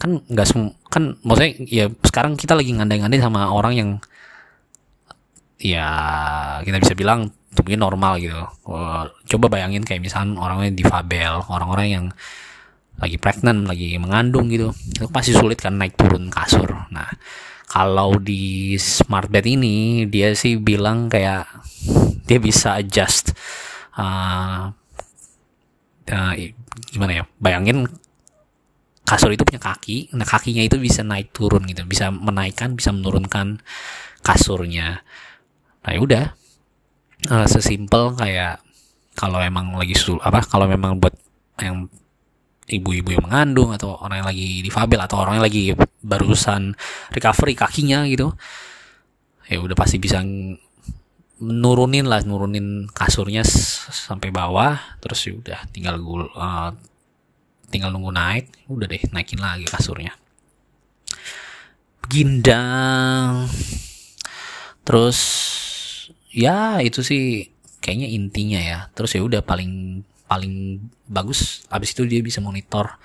kan 0.03 0.19
nggak 0.27 0.47
semua 0.51 0.75
kan 0.91 1.15
maksudnya 1.23 1.53
ya 1.63 1.87
sekarang 2.03 2.35
kita 2.35 2.59
lagi 2.59 2.75
ngandai-ngandai 2.75 3.23
sama 3.23 3.55
orang 3.55 3.75
yang 3.79 3.91
ya 5.63 5.89
kita 6.67 6.83
bisa 6.83 6.95
bilang 6.99 7.31
tubuhnya 7.55 7.81
normal 7.87 8.19
gitu. 8.19 8.43
Coba 9.37 9.47
bayangin 9.49 9.87
kayak 9.87 10.03
misalnya 10.03 10.41
orangnya 10.43 10.75
difabel 10.75 11.47
orang-orang 11.47 11.89
yang 11.89 12.07
lagi 13.01 13.17
pregnant 13.17 13.67
lagi 13.67 13.97
mengandung 13.99 14.53
gitu 14.53 14.71
itu 14.71 15.09
pasti 15.11 15.33
sulit 15.33 15.59
kan 15.59 15.79
naik 15.79 15.97
turun 15.97 16.29
kasur. 16.29 16.69
Nah 16.93 17.09
kalau 17.73 18.21
di 18.21 18.77
smart 18.77 19.33
bed 19.33 19.49
ini 19.49 20.05
dia 20.05 20.37
sih 20.37 20.61
bilang 20.61 21.09
kayak 21.09 21.49
dia 22.29 22.39
bisa 22.39 22.77
adjust 22.77 23.33
uh, 23.97 24.69
uh, 26.11 26.33
gimana 26.91 27.23
ya? 27.23 27.25
Bayangin 27.39 27.87
kasur 29.03 29.35
itu 29.35 29.43
punya 29.43 29.61
kaki 29.61 30.15
nah 30.15 30.25
kakinya 30.25 30.63
itu 30.63 30.79
bisa 30.79 31.03
naik 31.03 31.35
turun 31.35 31.67
gitu 31.67 31.83
bisa 31.85 32.09
menaikkan 32.09 32.75
bisa 32.75 32.95
menurunkan 32.95 33.61
kasurnya. 34.25 35.03
Nah 35.85 35.91
ya 35.93 36.01
udah. 36.01 36.25
Uh, 37.23 37.47
sesimpel 37.47 38.19
kayak 38.19 38.59
kalau 39.15 39.39
emang 39.39 39.79
lagi 39.79 39.95
sul 39.95 40.19
apa 40.19 40.43
kalau 40.43 40.67
memang 40.67 40.99
buat 40.99 41.15
yang 41.63 41.87
ibu-ibu 42.67 43.15
yang 43.15 43.25
mengandung 43.27 43.71
atau 43.71 43.95
orang 44.01 44.23
yang 44.23 44.29
lagi 44.33 44.49
difabel 44.65 45.01
atau 45.07 45.23
orang 45.23 45.39
yang 45.39 45.47
lagi 45.47 45.65
barusan 46.03 46.75
recovery 47.15 47.55
kakinya 47.55 48.03
gitu 48.11 48.35
ya 49.47 49.61
udah 49.61 49.77
pasti 49.77 50.01
bisa 50.01 50.25
nurunin 51.43 52.07
lah 52.07 52.23
nurunin 52.23 52.87
kasurnya 52.87 53.43
sampai 53.43 54.31
bawah 54.31 54.79
terus 55.03 55.27
ya 55.27 55.35
udah 55.35 55.61
tinggal 55.75 55.99
gul 55.99 56.31
uh, 56.39 56.71
tinggal 57.73 57.91
nunggu 57.91 58.13
naik 58.13 58.53
udah 58.69 58.87
deh 58.87 59.03
naikin 59.11 59.41
lagi 59.41 59.65
kasurnya. 59.67 60.13
Gindang. 62.07 63.49
Terus 64.85 65.19
ya 66.29 66.85
itu 66.85 67.01
sih 67.01 67.49
kayaknya 67.81 68.13
intinya 68.13 68.61
ya. 68.61 68.79
Terus 68.93 69.17
ya 69.17 69.25
udah 69.25 69.41
paling 69.41 70.05
paling 70.29 70.85
bagus 71.09 71.65
abis 71.73 71.97
itu 71.97 72.05
dia 72.09 72.21
bisa 72.25 72.41
monitor 72.45 73.01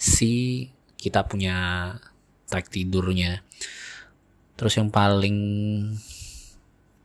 si 0.00 0.66
kita 0.96 1.28
punya 1.28 1.92
track 2.48 2.72
tidurnya. 2.72 3.44
Terus 4.56 4.80
yang 4.80 4.88
paling 4.88 5.36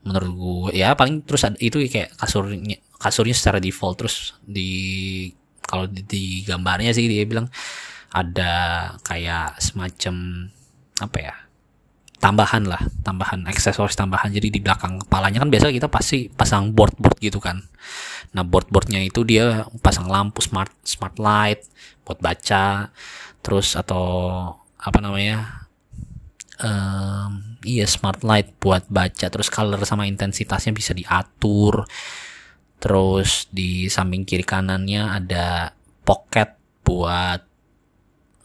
menurut 0.01 0.31
gue 0.33 0.81
ya 0.81 0.97
paling 0.97 1.21
terus 1.21 1.45
ada, 1.45 1.57
itu 1.61 1.77
kayak 1.85 2.17
kasurnya 2.17 2.77
kasurnya 2.97 3.35
secara 3.37 3.61
default 3.61 4.01
terus 4.01 4.33
di 4.41 5.29
kalau 5.61 5.85
di, 5.85 6.01
di 6.03 6.23
gambarnya 6.43 6.91
sih 6.91 7.05
dia 7.05 7.23
bilang 7.23 7.47
ada 8.11 8.51
kayak 9.05 9.61
semacam 9.61 10.47
apa 10.99 11.17
ya 11.17 11.35
tambahan 12.21 12.69
lah 12.69 12.79
tambahan 13.01 13.49
aksesoris 13.49 13.97
tambahan. 13.97 14.29
Jadi 14.29 14.53
di 14.53 14.59
belakang 14.61 15.01
kepalanya 15.01 15.41
kan 15.41 15.49
biasa 15.49 15.73
kita 15.73 15.89
pasti 15.89 16.29
pasang 16.29 16.71
board 16.71 16.93
board 17.01 17.17
gitu 17.17 17.41
kan. 17.41 17.65
Nah 18.37 18.45
board 18.45 18.69
boardnya 18.69 19.01
itu 19.01 19.25
dia 19.25 19.65
pasang 19.81 20.05
lampu 20.05 20.39
smart 20.45 20.69
smart 20.85 21.17
light 21.17 21.65
buat 22.05 22.21
baca 22.21 22.93
terus 23.41 23.73
atau 23.73 24.05
apa 24.77 25.01
namanya 25.01 25.65
um, 26.61 27.57
iya 27.65 27.85
smart 27.89 28.21
light 28.21 28.57
buat 28.61 28.87
baca. 28.87 29.27
Terus 29.27 29.49
color 29.49 29.81
sama 29.83 30.07
intensitasnya 30.07 30.71
bisa 30.73 30.93
diatur. 30.93 31.85
Terus 32.81 33.45
di 33.53 33.85
samping 33.89 34.25
kiri 34.25 34.45
kanannya 34.45 35.05
ada 35.05 35.75
pocket 36.01 36.57
buat 36.81 37.41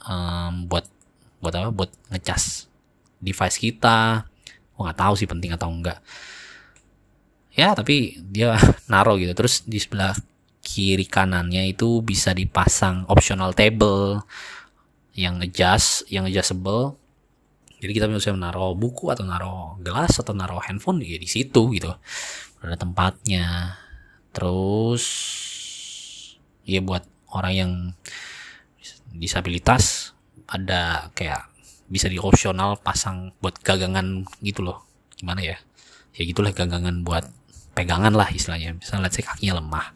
um, 0.04 0.68
buat 0.68 0.84
buat 1.40 1.54
apa? 1.56 1.70
Buat 1.72 1.92
ngecas 2.12 2.68
device 3.20 3.56
kita. 3.60 4.28
Gue 4.76 4.82
nggak 4.84 5.00
tahu 5.00 5.14
sih 5.16 5.28
penting 5.28 5.56
atau 5.56 5.72
enggak. 5.72 6.00
Ya 7.56 7.72
tapi 7.72 8.20
dia 8.20 8.56
naruh 8.92 9.16
gitu. 9.16 9.32
Terus 9.32 9.64
di 9.64 9.80
sebelah 9.80 10.12
kiri 10.60 11.06
kanannya 11.06 11.70
itu 11.70 12.02
bisa 12.02 12.34
dipasang 12.34 13.06
optional 13.06 13.54
table 13.54 14.26
yang 15.16 15.40
adjust 15.40 16.04
yang 16.12 16.28
adjustable 16.28 17.00
jadi 17.86 18.02
kita 18.02 18.10
bisa 18.10 18.34
menaruh 18.34 18.74
buku 18.74 19.14
atau 19.14 19.22
naruh 19.22 19.78
gelas 19.78 20.18
atau 20.18 20.34
naruh 20.34 20.58
handphone 20.58 20.98
ya 21.06 21.22
di 21.22 21.30
situ 21.30 21.70
gitu. 21.70 21.94
Ada 22.58 22.74
tempatnya. 22.74 23.78
Terus 24.34 25.06
ya 26.66 26.82
buat 26.82 27.06
orang 27.30 27.54
yang 27.54 27.72
disabilitas 29.14 30.10
ada 30.50 31.14
kayak 31.14 31.46
bisa 31.86 32.10
di 32.10 32.18
opsional 32.18 32.74
pasang 32.82 33.30
buat 33.38 33.54
gagangan 33.62 34.26
gitu 34.42 34.66
loh. 34.66 34.82
Gimana 35.14 35.46
ya? 35.46 35.56
Ya 36.18 36.22
gitulah 36.26 36.50
gagangan 36.50 37.06
buat 37.06 37.30
pegangan 37.78 38.18
lah 38.18 38.34
istilahnya. 38.34 38.74
Misalnya 38.74 39.06
let's 39.06 39.14
say 39.14 39.22
kakinya 39.22 39.62
lemah. 39.62 39.94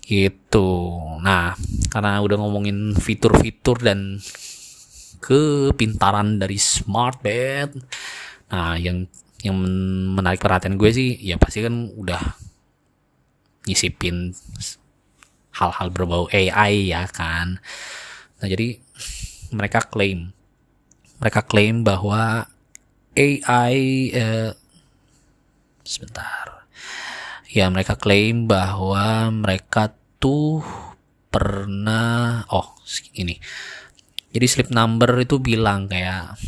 Gitu. 0.00 0.72
Nah 1.20 1.52
karena 1.92 2.16
udah 2.24 2.40
ngomongin 2.40 2.96
fitur-fitur 2.96 3.76
dan 3.84 4.24
kepintaran 5.22 6.42
dari 6.42 6.58
smart 6.58 7.22
bed. 7.22 7.78
Nah 8.50 8.74
yang 8.74 9.06
yang 9.46 9.56
menarik 10.18 10.42
perhatian 10.42 10.74
gue 10.74 10.90
sih 10.90 11.14
ya 11.22 11.38
pasti 11.38 11.62
kan 11.62 11.90
udah 11.94 12.20
nyisipin 13.70 14.34
hal-hal 15.54 15.88
berbau 15.94 16.26
AI 16.34 16.90
ya 16.90 17.06
kan. 17.06 17.62
Nah 18.42 18.46
jadi 18.50 18.82
mereka 19.54 19.86
klaim 19.86 20.34
mereka 21.22 21.46
klaim 21.46 21.86
bahwa 21.86 22.50
AI 23.14 23.76
eh, 24.10 24.50
sebentar. 25.86 26.66
Ya 27.46 27.70
mereka 27.70 27.94
klaim 27.94 28.50
bahwa 28.50 29.30
mereka 29.30 29.94
tuh 30.18 30.66
pernah 31.30 32.42
oh 32.50 32.74
ini 33.14 33.38
jadi 34.32 34.46
sleep 34.48 34.70
number 34.72 35.12
itu 35.20 35.36
bilang 35.36 35.84
kayak 35.92 36.40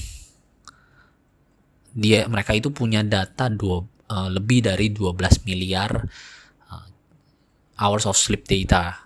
dia 1.94 2.26
mereka 2.26 2.56
itu 2.56 2.72
punya 2.74 3.04
data 3.04 3.46
dua, 3.52 3.84
uh, 4.10 4.28
lebih 4.32 4.66
dari 4.66 4.90
12 4.90 5.46
miliar 5.46 5.92
uh, 6.72 6.86
hours 7.78 8.08
of 8.08 8.18
sleep 8.18 8.48
data. 8.48 9.04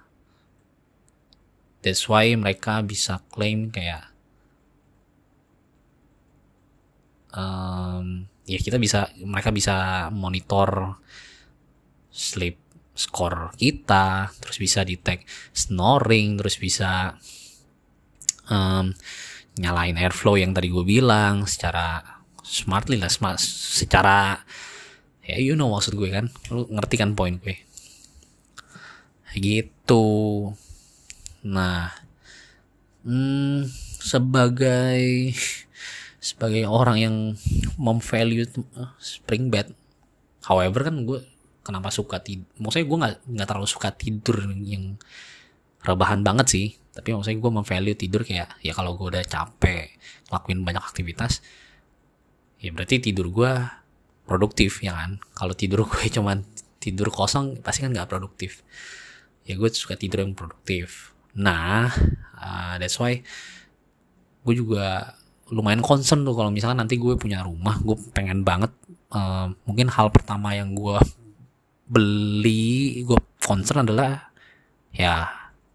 That's 1.82 2.06
why 2.06 2.32
mereka 2.38 2.80
bisa 2.86 3.22
klaim 3.28 3.74
kayak 3.74 4.08
um, 7.34 8.26
ya 8.48 8.58
kita 8.62 8.80
bisa 8.80 9.10
mereka 9.20 9.50
bisa 9.52 10.08
monitor 10.14 10.96
sleep 12.08 12.58
score 12.98 13.54
kita 13.54 14.26
terus 14.42 14.58
bisa 14.58 14.82
detect 14.82 15.22
snoring 15.54 16.34
terus 16.34 16.58
bisa 16.58 17.14
um, 18.48 18.92
nyalain 19.58 19.96
airflow 19.96 20.36
yang 20.38 20.52
tadi 20.52 20.68
gue 20.72 20.84
bilang 20.84 21.48
secara 21.48 22.02
smartly 22.44 22.96
lah 22.96 23.12
smart 23.12 23.36
secara 23.40 24.40
ya 25.24 25.36
you 25.36 25.54
know 25.54 25.72
maksud 25.72 25.96
gue 25.96 26.08
kan. 26.08 26.26
Lu 26.52 26.68
ngerti 26.68 26.96
kan 27.00 27.12
poin 27.12 27.36
gue? 27.40 27.56
Gitu. 29.36 30.06
Nah 31.44 31.92
hmm, 33.04 33.68
sebagai 34.02 35.32
sebagai 36.18 36.66
orang 36.66 36.98
yang 36.98 37.16
memvalue 37.78 38.44
spring 38.98 39.48
bed 39.48 39.70
however 40.44 40.84
kan 40.84 41.06
gue 41.06 41.20
kenapa 41.62 41.88
suka 41.92 42.20
tidur 42.20 42.48
maksudnya 42.58 42.86
gue 42.88 42.98
nggak 42.98 43.14
nggak 43.38 43.48
terlalu 43.48 43.68
suka 43.68 43.88
tidur 43.94 44.36
yang 44.64 44.96
rebahan 45.84 46.20
banget 46.26 46.46
sih 46.48 46.66
tapi 46.98 47.14
maksudnya 47.14 47.38
gue 47.38 47.52
memvalue 47.54 47.94
tidur 47.94 48.26
kayak 48.26 48.58
ya 48.58 48.74
kalau 48.74 48.98
gue 48.98 49.14
udah 49.14 49.22
capek 49.22 49.94
lakuin 50.34 50.66
banyak 50.66 50.82
aktivitas 50.82 51.38
ya 52.58 52.74
berarti 52.74 52.98
tidur 52.98 53.30
gue 53.30 53.52
produktif 54.28 54.84
ya 54.84 54.92
kan? 54.92 55.16
Kalau 55.32 55.56
tidur 55.56 55.88
gue 55.88 56.04
cuman 56.20 56.44
tidur 56.78 57.08
kosong 57.08 57.64
pasti 57.64 57.82
kan 57.82 57.96
nggak 57.96 58.12
produktif. 58.12 58.60
Ya 59.48 59.56
gue 59.56 59.72
suka 59.72 59.96
tidur 59.96 60.20
yang 60.20 60.36
produktif. 60.36 61.16
Nah 61.40 61.88
uh, 62.36 62.74
that's 62.76 63.00
why 63.00 63.24
gue 64.44 64.54
juga 64.54 65.16
lumayan 65.48 65.80
concern 65.80 66.28
tuh 66.28 66.36
kalau 66.36 66.52
misalnya 66.52 66.84
nanti 66.84 67.00
gue 67.00 67.16
punya 67.16 67.40
rumah 67.40 67.80
gue 67.80 67.96
pengen 68.12 68.44
banget 68.44 68.68
uh, 69.16 69.48
mungkin 69.64 69.88
hal 69.88 70.12
pertama 70.12 70.52
yang 70.52 70.76
gue 70.76 71.00
beli 71.88 73.00
gue 73.08 73.16
concern 73.40 73.88
adalah 73.88 74.28
ya 74.92 75.24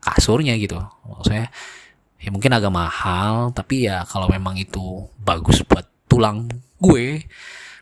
kasurnya 0.03 0.53
gitu. 0.59 0.77
Maksudnya 1.07 1.47
ya 2.19 2.29
mungkin 2.31 2.51
agak 2.55 2.71
mahal 2.71 3.51
tapi 3.51 3.87
ya 3.87 4.07
kalau 4.07 4.31
memang 4.31 4.55
itu 4.55 5.07
bagus 5.19 5.59
buat 5.67 5.83
tulang 6.07 6.47
gue 6.79 7.27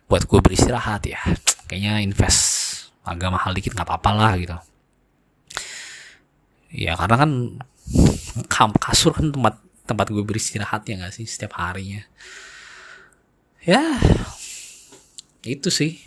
buat 0.10 0.25
gue 0.25 0.40
beristirahat 0.42 1.06
ya 1.06 1.22
kayaknya 1.70 2.01
invest 2.01 2.42
agak 3.06 3.30
mahal 3.30 3.54
dikit 3.54 3.74
nggak 3.78 3.86
apa-apa 3.86 4.12
lah 4.13 4.34
gitu. 4.38 4.58
Ya 6.72 6.98
karena 6.98 7.16
kan 7.22 7.32
kasur 8.82 9.13
kan 9.13 9.30
tempat 9.30 9.60
tempat 9.86 10.08
gue 10.10 10.24
beristirahat 10.24 10.88
ya 10.88 10.98
nggak 11.01 11.13
sih 11.13 11.25
setiap 11.30 11.58
harinya. 11.60 12.01
Ya 13.62 14.01
itu 15.46 15.70
sih. 15.70 16.01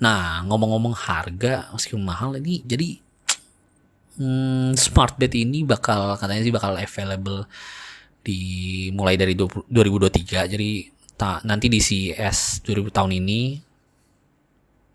Nah 0.00 0.44
ngomong-ngomong 0.44 0.96
harga 0.96 1.72
meskipun 1.72 2.04
mahal 2.04 2.36
ini 2.36 2.64
jadi 2.64 3.00
hmm, 4.20 4.76
smart 4.76 5.16
bed 5.16 5.32
ini 5.32 5.64
bakal 5.64 6.20
katanya 6.20 6.44
sih 6.44 6.52
bakal 6.52 6.76
available 6.76 7.48
di 8.20 8.40
mulai 8.92 9.16
dari 9.16 9.32
20, 9.32 9.72
2023 9.72 10.52
jadi 10.52 10.70
ta, 11.16 11.40
nanti 11.48 11.72
di 11.72 11.80
CES 11.80 12.64
2000 12.68 12.92
tahun 12.92 13.12
ini 13.16 13.40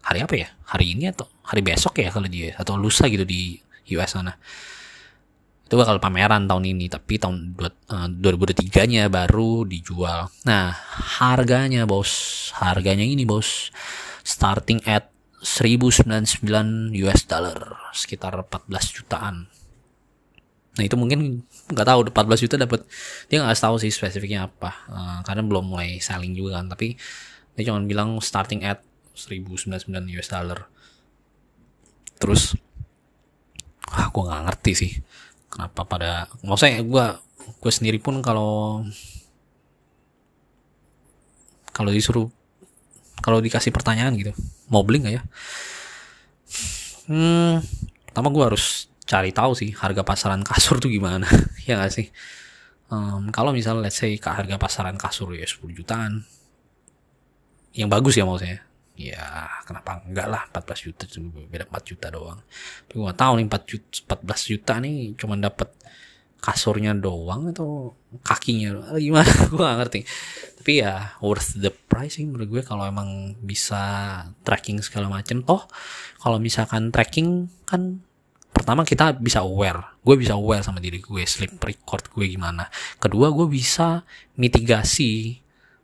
hari 0.06 0.20
apa 0.22 0.34
ya? 0.38 0.48
Hari 0.70 0.86
ini 0.98 1.10
atau 1.10 1.26
hari 1.46 1.62
besok 1.66 2.02
ya 2.02 2.14
kalau 2.14 2.30
dia 2.30 2.54
atau 2.58 2.78
lusa 2.78 3.10
gitu 3.10 3.26
di 3.26 3.58
US 3.98 4.18
sana. 4.18 4.34
Itu 5.66 5.82
bakal 5.82 5.98
pameran 5.98 6.46
tahun 6.46 6.78
ini 6.78 6.86
tapi 6.90 7.18
tahun 7.18 7.58
uh, 7.90 8.10
2023 8.22 8.70
nya 8.90 9.04
baru 9.10 9.66
dijual. 9.66 10.30
Nah 10.46 10.74
harganya 11.22 11.90
bos. 11.90 12.54
Harganya 12.58 13.06
ini 13.06 13.26
bos. 13.26 13.74
Starting 14.26 14.82
at 14.86 15.10
1099 15.46 16.42
US 17.06 17.22
dollar 17.30 17.78
sekitar 17.94 18.34
14 18.34 18.98
jutaan. 18.98 19.46
Nah 20.76 20.84
itu 20.84 20.98
mungkin 20.98 21.46
nggak 21.70 21.86
tahu 21.86 22.00
14 22.10 22.44
juta 22.50 22.56
dapat 22.58 22.82
dia 23.30 23.46
nggak 23.46 23.54
tahu 23.54 23.78
sih 23.78 23.94
spesifiknya 23.94 24.50
apa. 24.50 24.74
Uh, 24.90 25.20
karena 25.22 25.46
belum 25.46 25.70
mulai 25.70 26.02
selling 26.02 26.34
juga 26.34 26.58
kan 26.58 26.74
tapi 26.74 26.98
dia 27.54 27.64
cuma 27.70 27.80
bilang 27.86 28.18
starting 28.18 28.66
at 28.66 28.82
1099 29.14 29.86
US 30.18 30.28
dollar. 30.34 30.66
Terus 32.18 32.58
ah 33.94 34.10
gue 34.10 34.24
nggak 34.26 34.44
ngerti 34.50 34.72
sih 34.74 34.92
kenapa 35.54 35.86
pada 35.86 36.26
maksudnya 36.42 36.82
gue 36.82 37.06
gue 37.62 37.72
sendiri 37.72 38.02
pun 38.02 38.18
kalau 38.26 38.82
kalau 41.70 41.94
disuruh 41.94 42.34
kalau 43.22 43.38
dikasih 43.46 43.70
pertanyaan 43.70 44.18
gitu 44.18 44.34
mau 44.72 44.86
beli 44.86 45.04
nggak 45.04 45.16
ya? 45.16 45.24
Hmm 47.06 47.60
pertama 48.16 48.32
gue 48.32 48.48
harus 48.48 48.88
cari 49.04 49.36
tahu 49.36 49.52
sih 49.60 49.76
harga 49.76 50.08
pasaran 50.08 50.40
kasur 50.40 50.80
tuh 50.80 50.88
gimana 50.88 51.28
ya 51.68 51.76
gak 51.84 51.92
sih? 51.92 52.08
Um, 52.88 53.28
kalau 53.28 53.52
misalnya 53.52 53.92
let's 53.92 54.00
say 54.00 54.16
harga 54.16 54.56
pasaran 54.56 54.96
kasur 54.96 55.36
ya 55.36 55.44
10 55.44 55.68
jutaan 55.76 56.24
yang 57.76 57.92
bagus 57.92 58.16
ya 58.16 58.24
maksudnya. 58.24 58.64
Ya 58.96 59.52
kenapa 59.68 60.00
enggak 60.08 60.32
lah 60.32 60.48
14 60.48 60.88
juta 60.88 61.04
beda 61.52 61.68
4 61.68 61.92
juta 61.92 62.08
doang. 62.08 62.40
Tapi 62.88 62.96
gua 62.96 63.12
tahu 63.12 63.44
nih 63.44 63.46
4 63.52 63.68
juta 63.68 64.16
14 64.16 64.52
juta 64.56 64.74
nih 64.80 64.98
cuma 65.20 65.36
dapat 65.36 65.76
kasurnya 66.46 66.94
doang 66.94 67.50
atau 67.50 67.98
kakinya 68.22 68.94
gimana? 69.02 69.26
Gua 69.52 69.74
gak 69.74 69.78
ngerti. 69.82 70.00
Tapi 70.62 70.72
ya 70.86 71.18
worth 71.26 71.58
the 71.58 71.74
price 71.74 72.22
sih 72.22 72.26
menurut 72.26 72.50
gue 72.50 72.62
kalau 72.66 72.86
emang 72.86 73.38
bisa 73.42 74.22
tracking 74.42 74.82
segala 74.82 75.10
macam 75.10 75.46
toh 75.46 75.70
kalau 76.18 76.42
misalkan 76.42 76.90
tracking 76.90 77.46
kan 77.70 78.02
pertama 78.50 78.82
kita 78.82 79.14
bisa 79.18 79.46
aware. 79.46 79.98
Gue 80.02 80.18
bisa 80.18 80.34
aware 80.34 80.66
sama 80.66 80.82
diri 80.82 81.02
gue 81.02 81.22
sleep 81.26 81.62
record 81.62 82.10
gue 82.14 82.26
gimana. 82.30 82.70
Kedua 82.98 83.30
gue 83.30 83.46
bisa 83.46 84.06
mitigasi 84.38 85.42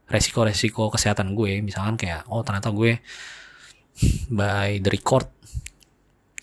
resiko-resiko 0.10 0.90
kesehatan 0.90 1.38
gue. 1.38 1.62
Misalkan 1.62 2.00
kayak 2.00 2.26
oh 2.32 2.42
ternyata 2.42 2.74
gue 2.74 2.98
by 4.34 4.82
the 4.82 4.90
record 4.90 5.30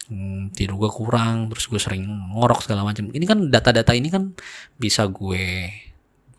hmm, 0.08 0.56
tidur 0.56 0.80
gue 0.80 0.90
kurang 0.90 1.52
terus 1.52 1.68
gue 1.68 1.80
sering 1.80 2.04
ngorok 2.34 2.64
segala 2.64 2.84
macam. 2.84 3.08
Ini 3.12 3.24
kan 3.28 3.38
data-data 3.52 3.92
ini 3.94 4.08
kan 4.08 4.32
bisa 4.80 5.06
gue 5.08 5.68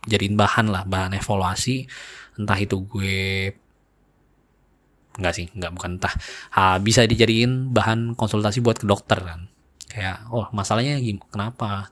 jadiin 0.09 0.35
bahan 0.35 0.73
lah 0.73 0.83
bahan 0.85 1.17
evaluasi. 1.17 1.85
Entah 2.37 2.59
itu 2.59 2.81
gue 2.83 3.53
enggak 5.19 5.33
sih 5.35 5.45
enggak 5.53 5.71
bukan 5.75 5.91
entah. 5.99 6.13
Ha, 6.57 6.79
bisa 6.81 7.05
dijadiin 7.05 7.71
bahan 7.73 8.17
konsultasi 8.17 8.59
buat 8.65 8.81
ke 8.81 8.85
dokter 8.89 9.19
kan. 9.21 9.49
Kayak 9.89 10.29
oh 10.33 10.49
masalahnya 10.53 11.01
gimana 11.01 11.25
kenapa? 11.29 11.89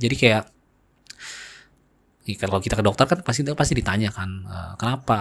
Jadi 0.00 0.16
kayak 0.16 0.44
kalau 2.36 2.60
kita 2.60 2.76
ke 2.76 2.84
dokter 2.84 3.08
kan 3.08 3.24
pasti 3.24 3.40
pasti 3.56 3.72
ditanya 3.72 4.12
kan 4.12 4.44
uh, 4.44 4.72
kenapa? 4.76 5.20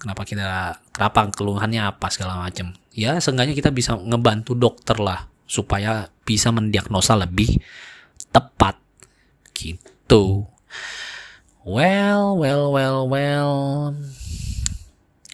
Kenapa 0.00 0.24
kita 0.24 0.80
kenapa 0.96 1.28
keluhannya 1.28 1.84
apa 1.84 2.08
segala 2.08 2.40
macam 2.40 2.72
ya 2.94 3.18
seenggaknya 3.22 3.54
kita 3.54 3.70
bisa 3.70 3.94
ngebantu 3.96 4.58
dokter 4.58 4.98
lah 4.98 5.30
supaya 5.46 6.10
bisa 6.26 6.50
mendiagnosa 6.54 7.18
lebih 7.18 7.58
tepat 8.30 8.78
gitu 9.54 10.46
well 11.66 12.38
well 12.38 12.70
well 12.70 12.98
well 13.10 13.54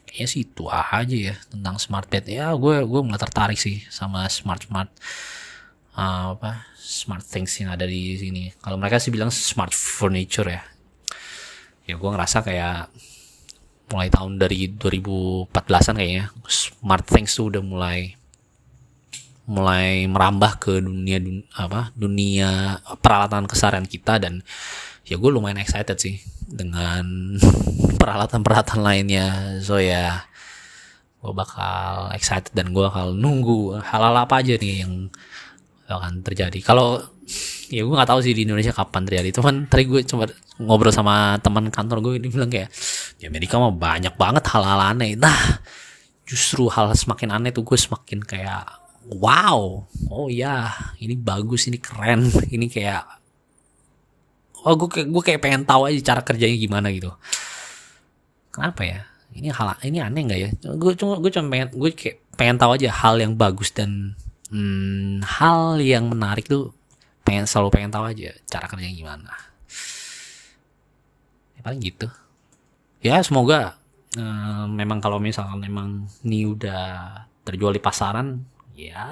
kayaknya 0.08 0.26
sih 0.32 0.48
itu 0.48 0.64
aja 0.72 1.16
ya 1.32 1.34
tentang 1.52 1.76
smart 1.76 2.08
bed 2.08 2.24
ya 2.28 2.56
gue 2.56 2.84
gue 2.84 3.00
mulai 3.04 3.20
tertarik 3.20 3.60
sih 3.60 3.84
sama 3.92 4.24
smart 4.32 4.64
smart 4.64 4.88
uh, 5.96 6.36
apa 6.36 6.76
smart 6.86 7.26
things 7.26 7.50
yang 7.58 7.74
ada 7.74 7.82
di 7.82 8.14
sini. 8.14 8.54
Kalau 8.62 8.78
mereka 8.78 9.02
sih 9.02 9.10
bilang 9.10 9.34
smart 9.34 9.74
furniture 9.74 10.46
ya. 10.46 10.62
Ya 11.90 11.98
gue 11.98 12.10
ngerasa 12.10 12.46
kayak 12.46 12.94
mulai 13.86 14.10
tahun 14.10 14.42
dari 14.42 14.74
2014-an 14.74 15.94
kayaknya 15.98 16.24
smart 16.50 17.06
things 17.06 17.34
tuh 17.34 17.54
udah 17.54 17.62
mulai 17.62 18.18
mulai 19.46 20.10
merambah 20.10 20.58
ke 20.58 20.82
dunia 20.82 21.22
dun, 21.22 21.46
apa 21.54 21.94
dunia 21.94 22.82
peralatan 22.98 23.46
keseharian 23.46 23.86
kita 23.86 24.18
dan 24.18 24.42
ya 25.06 25.14
gue 25.14 25.30
lumayan 25.30 25.62
excited 25.62 25.94
sih 26.02 26.18
dengan 26.50 27.38
peralatan-peralatan 28.02 28.82
lainnya. 28.82 29.58
So 29.62 29.78
ya 29.78 30.26
gue 31.22 31.30
bakal 31.30 32.10
excited 32.18 32.50
dan 32.58 32.74
gue 32.74 32.82
bakal 32.82 33.14
nunggu 33.14 33.78
hal-hal 33.86 34.14
apa 34.18 34.42
aja 34.42 34.58
nih 34.58 34.82
yang 34.82 35.14
akan 35.86 36.26
terjadi. 36.26 36.58
Kalau 36.58 36.98
ya 37.66 37.82
gue 37.82 37.94
nggak 37.94 38.10
tahu 38.10 38.20
sih 38.22 38.32
di 38.32 38.46
Indonesia 38.46 38.70
kapan 38.70 39.02
terjadi. 39.06 39.30
Cuman 39.34 39.66
tadi 39.66 39.84
gue 39.86 40.00
coba 40.06 40.30
ngobrol 40.62 40.94
sama 40.94 41.36
teman 41.42 41.68
kantor 41.68 41.98
gue 42.02 42.12
ini 42.22 42.28
bilang 42.30 42.50
kayak 42.50 42.70
di 43.18 43.24
Amerika 43.26 43.58
mah 43.58 43.74
banyak 43.74 44.14
banget 44.14 44.44
hal-hal 44.50 44.80
aneh. 44.94 45.18
Nah 45.18 45.62
justru 46.26 46.66
hal 46.70 46.94
semakin 46.94 47.38
aneh 47.38 47.50
tuh 47.54 47.62
gue 47.62 47.78
semakin 47.78 48.18
kayak 48.26 48.66
wow 49.06 49.86
oh 50.10 50.26
ya 50.26 50.74
ini 50.98 51.14
bagus 51.14 51.70
ini 51.70 51.78
keren 51.78 52.26
ini 52.54 52.66
kayak 52.66 53.06
oh 54.66 54.74
gue 54.74 54.90
kayak 54.90 55.08
gue 55.14 55.22
kayak 55.22 55.40
pengen 55.42 55.62
tahu 55.62 55.86
aja 55.86 56.14
cara 56.14 56.20
kerjanya 56.26 56.56
gimana 56.58 56.90
gitu. 56.90 57.14
Kenapa 58.50 58.82
ya? 58.82 59.00
Ini 59.36 59.52
hal 59.52 59.76
ini 59.84 59.98
aneh 60.00 60.22
nggak 60.26 60.40
ya? 60.40 60.50
Gue 60.74 60.96
cuma 60.98 61.18
gue 61.22 61.30
cuma 61.30 61.46
pengen 61.50 61.68
gue 61.74 61.90
kayak 61.94 62.16
pengen 62.34 62.56
tahu 62.58 62.74
aja 62.74 62.88
hal 62.90 63.16
yang 63.22 63.32
bagus 63.38 63.70
dan 63.70 64.18
hmm, 64.50 65.22
hal 65.24 65.78
yang 65.80 66.10
menarik 66.10 66.50
tuh 66.50 66.75
pengen 67.26 67.44
selalu 67.50 67.74
pengen 67.74 67.90
tahu 67.90 68.06
aja 68.06 68.30
cara 68.46 68.70
kerjanya 68.70 68.94
gimana. 68.94 69.32
Ya, 71.58 71.60
paling 71.66 71.82
gitu. 71.82 72.06
Ya 73.02 73.18
semoga 73.26 73.74
uh, 74.14 74.64
memang 74.70 75.02
kalau 75.02 75.18
misalkan 75.18 75.58
memang 75.58 76.06
ini 76.22 76.46
udah 76.46 77.26
terjual 77.42 77.74
di 77.74 77.82
pasaran 77.82 78.46
ya 78.76 79.02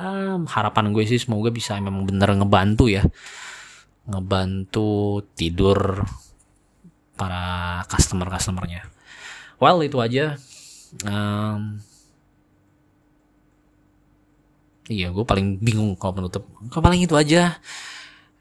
harapan 0.47 0.93
gue 0.93 1.05
sih 1.09 1.19
semoga 1.19 1.51
bisa 1.51 1.75
memang 1.83 2.07
bener 2.07 2.31
ngebantu 2.39 2.87
ya. 2.87 3.03
Ngebantu 4.07 5.21
tidur 5.35 6.07
para 7.19 7.83
customer 7.91 8.31
customernya 8.31 8.95
well 9.65 9.81
itu 9.83 9.99
aja. 10.03 10.37
Um, 11.03 11.81
iya 14.87 15.09
gue 15.11 15.25
paling 15.25 15.59
bingung 15.65 15.97
kalau 15.97 16.21
menutup. 16.23 16.45
Kalau 16.71 16.83
paling 16.85 17.03
itu 17.03 17.17
aja 17.17 17.59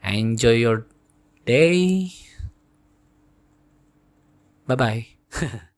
enjoy 0.04 0.54
your 0.54 0.86
day. 1.46 2.12
Bye 4.68 4.76
bye 4.76 5.08